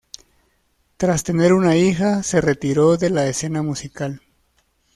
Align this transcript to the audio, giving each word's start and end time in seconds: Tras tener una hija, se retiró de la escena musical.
Tras 0.97 1.23
tener 1.23 1.53
una 1.53 1.75
hija, 1.75 2.23
se 2.23 2.41
retiró 2.41 2.97
de 2.97 3.11
la 3.11 3.27
escena 3.27 3.61
musical. 3.61 4.23